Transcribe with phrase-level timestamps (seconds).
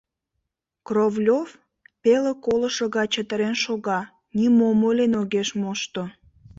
[0.87, 1.49] Кровлев
[2.01, 3.99] пеле колышо гай чытырен шога,
[4.37, 6.03] нимом ойлен огеш мошто.